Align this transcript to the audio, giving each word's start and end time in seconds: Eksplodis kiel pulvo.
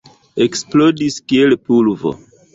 Eksplodis 0.45 1.19
kiel 1.33 1.55
pulvo. 1.69 2.17